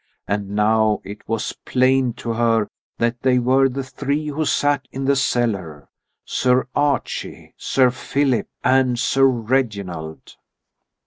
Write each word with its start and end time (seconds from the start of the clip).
And 0.27 0.49
now 0.49 0.99
it 1.03 1.29
was 1.29 1.53
plain 1.63 2.13
to 2.13 2.33
her 2.33 2.65
that 2.97 3.21
they 3.21 3.37
were 3.37 3.69
the 3.69 3.83
three 3.83 4.29
who 4.29 4.45
sat 4.45 4.87
in 4.91 5.05
the 5.05 5.15
cellar 5.15 5.89
Sir 6.25 6.67
Archie, 6.75 7.53
Sir 7.55 7.91
Philip, 7.91 8.47
and 8.63 8.97
Sir 8.97 9.25
Reginald. 9.27 10.37